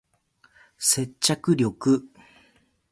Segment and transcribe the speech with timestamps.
[0.79, 1.63] 接着力